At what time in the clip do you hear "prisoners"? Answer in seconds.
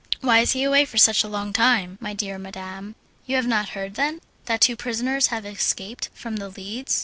4.75-5.27